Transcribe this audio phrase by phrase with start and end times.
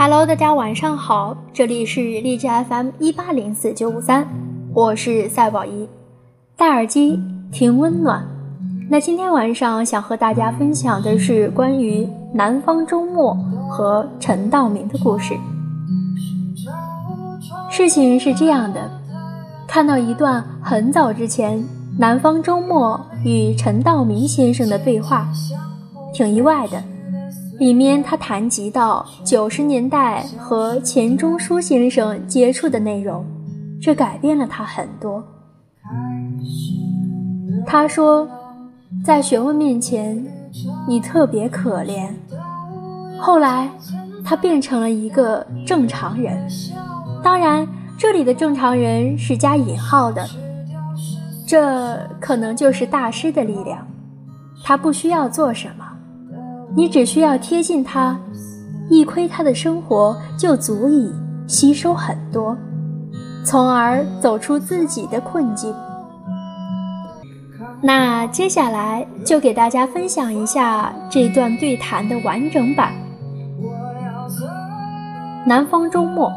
[0.00, 4.24] Hello，大家晚上好，这里是荔枝 FM 一八零四九五三，
[4.72, 5.88] 我是赛宝仪，
[6.56, 8.24] 戴耳机听温暖。
[8.88, 13.36] 那今天晚上想和大家分享的是关于南方周末
[13.68, 15.36] 和陈道明的故事。
[17.68, 18.88] 事情是这样的，
[19.66, 21.60] 看到一段很早之前
[21.98, 25.28] 南方周末与陈道明先生的对话，
[26.14, 26.80] 挺意外的。
[27.58, 33.24] 里面他谈及到九十年代和钱钟书先生接触的内容，
[33.80, 35.22] 这改变了他很多。
[37.66, 38.28] 他说，
[39.04, 40.24] 在学问面前，
[40.86, 42.08] 你特别可怜。
[43.18, 43.68] 后来，
[44.24, 46.48] 他变成了一个正常人。
[47.22, 47.66] 当然，
[47.98, 50.24] 这里的正常人是加引号的。
[51.44, 53.84] 这可能就是大师的力量。
[54.62, 55.84] 他不需要做什么。
[56.78, 58.16] 你只需要贴近他，
[58.88, 61.12] 一窥他的生活，就足以
[61.48, 62.56] 吸收很多，
[63.44, 65.74] 从而走出自己的困境。
[67.82, 72.92] 那接下来就给大家分享一下这段对谈的完整版。
[75.44, 76.30] 南方周末，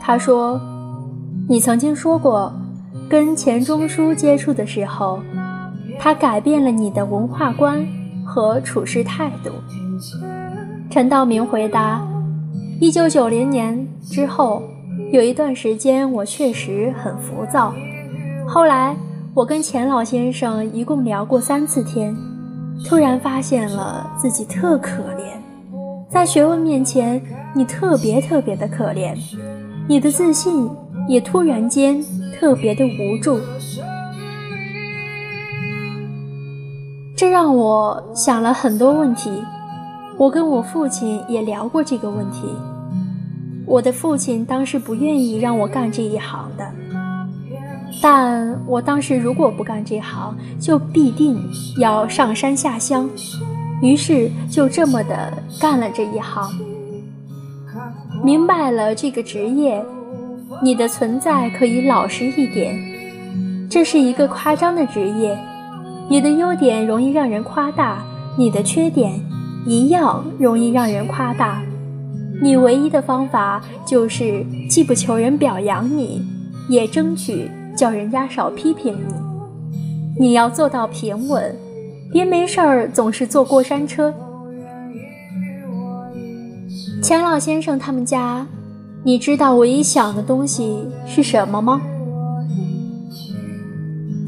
[0.00, 0.58] 他说
[1.50, 2.50] ：“你曾经说过，
[3.10, 5.20] 跟钱钟书接触的时候，
[5.98, 7.86] 他改变了你的文化观。”
[8.26, 9.50] 和处事态度。
[10.90, 12.06] 陈道明回答
[12.80, 14.62] ：“一九九零年之后，
[15.12, 17.72] 有一段时间我确实很浮躁。
[18.46, 18.96] 后来
[19.32, 22.14] 我跟钱老先生一共聊过三次天，
[22.84, 25.38] 突然发现了自己特可怜，
[26.10, 27.22] 在学问面前，
[27.54, 29.16] 你特别特别的可怜，
[29.88, 30.68] 你的自信
[31.08, 32.02] 也突然间
[32.38, 33.38] 特别的无助。”
[37.16, 39.42] 这让我想了很多问题，
[40.18, 42.42] 我跟我父亲也聊过这个问题。
[43.64, 46.70] 我的父亲当时不愿意让我干这一行的，
[48.02, 51.42] 但我当时如果不干这行，就必定
[51.78, 53.08] 要上山下乡，
[53.80, 56.50] 于是就这么的干了这一行。
[58.22, 59.82] 明白了这个职业，
[60.62, 62.78] 你的存在可以老实一点，
[63.70, 65.38] 这是一个夸张的职业。
[66.08, 68.04] 你的优点容易让人夸大，
[68.38, 69.20] 你的缺点
[69.66, 71.60] 一样容易让人夸大。
[72.40, 76.22] 你唯一的方法就是既不求人表扬你，
[76.68, 79.14] 也争取叫人家少批评你。
[80.18, 81.54] 你要做到平稳，
[82.12, 84.14] 别没事儿总是坐过山车。
[87.02, 88.46] 钱老先生他们家，
[89.02, 91.80] 你知道唯一想的东西是什么吗？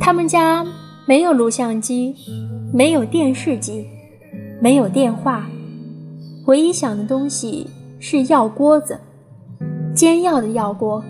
[0.00, 0.66] 他们家。
[1.08, 2.14] 没有录像机，
[2.70, 3.86] 没有电视机，
[4.60, 5.48] 没有电话，
[6.44, 7.66] 唯一想的东西
[7.98, 9.00] 是药锅子，
[9.94, 11.02] 煎药的药锅。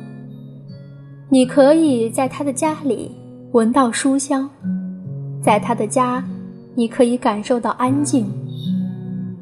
[1.28, 3.10] 你可以在他的家里
[3.50, 4.48] 闻到书香，
[5.42, 6.22] 在他的家，
[6.76, 8.24] 你可以感受到安静。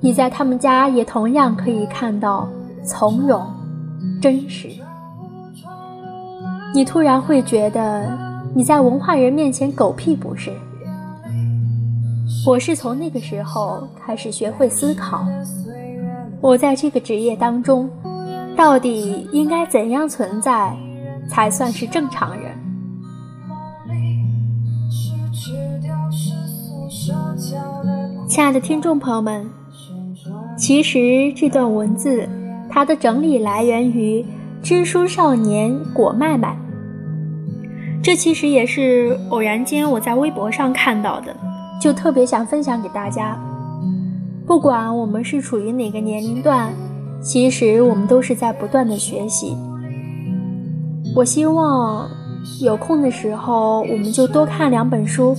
[0.01, 2.49] 你在他们家也同样可以看到
[2.83, 3.47] 从容、
[4.23, 4.71] 真实。
[6.75, 8.35] 你突然会觉得。
[8.57, 10.51] 你在文化人面前狗屁不是。
[12.47, 15.27] 我是从那个时候开始学会思考，
[16.41, 17.87] 我在这个职业当中，
[18.57, 20.75] 到底应该怎样存在，
[21.29, 22.45] 才算是正常人？
[28.27, 29.47] 亲爱的听众朋友们，
[30.57, 32.27] 其实这段文字，
[32.71, 34.25] 它的整理来源于
[34.63, 36.57] 知书少年果麦麦。
[38.07, 41.37] 这其实也是偶然间我在微博上看到的，
[41.81, 43.37] 就特别想分享给大家。
[44.47, 46.73] 不管我们是处于哪个年龄段，
[47.21, 49.57] 其实我们都是在不断的学习。
[51.17, 52.09] 我希望
[52.61, 55.37] 有空的时候，我们就多看两本书，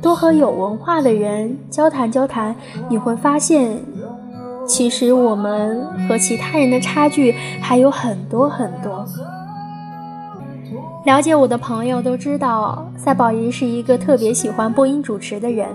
[0.00, 2.54] 多和有文化的人交谈交谈。
[2.88, 3.76] 你会发现，
[4.64, 9.04] 其实我们和其他人的差距还有很多很多。
[11.04, 15.68] 了解我的朋友都知道，赛宝仪是一个特别喜欢播音主持的人。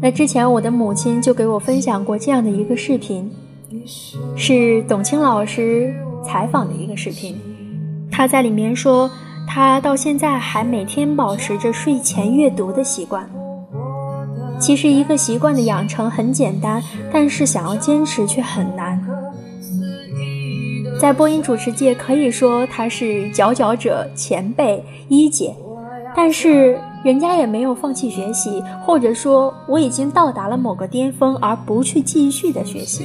[0.00, 3.30] 那之前我的母亲就给我分享过这样的一个视频，
[4.36, 5.92] 是董卿老师
[6.24, 7.36] 采访的一个视频。
[8.10, 9.10] 他在里面说，
[9.46, 13.28] 他到现在还每天保持着睡前阅读的习惯。
[14.60, 16.82] 其实一个习惯的养成很简单，
[17.12, 19.00] 但是想要坚持却很难。
[21.00, 25.54] 在播音主持界，可以说他是佼佼者、前辈、一姐，
[26.14, 33.04] 但是人家也没有放弃学习，或者说我已经到达了某个巅峰而不去继续的学习，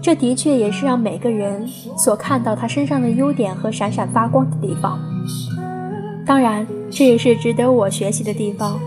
[0.00, 1.68] 这的确也是让每个人
[1.98, 4.98] 所看到他身上的优点和闪闪发光的地方。
[6.24, 8.80] 当然，这也是值得我学习的地方。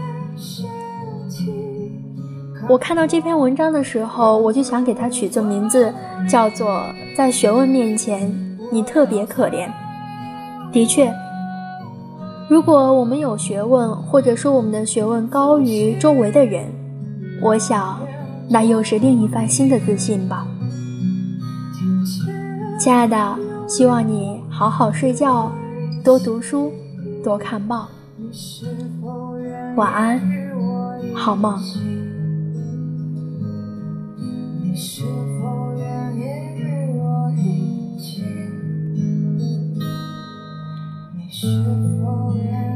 [2.67, 5.93] 我看到这篇文章的时候，我就想给它取个名字，
[6.27, 6.67] 叫做
[7.15, 8.33] 《在学问面前，
[8.71, 9.67] 你特别可怜》。
[10.71, 11.13] 的确，
[12.49, 16.65] 如果我们有学问，或者说我们的学问高于周围的人，
[17.39, 17.99] 我想，
[18.49, 20.47] 那又是另一番新的自信吧。
[22.79, 25.51] 亲爱的，希望你好好睡觉，
[26.03, 26.71] 多读书，
[27.23, 27.87] 多看报。
[29.75, 30.19] 晚安，
[31.13, 31.57] 好梦。
[34.75, 36.19] 你是否愿意
[36.59, 38.25] 与我一起？
[41.15, 41.47] 你是
[42.03, 42.74] 否愿